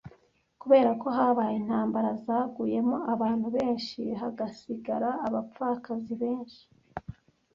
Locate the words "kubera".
0.61-0.91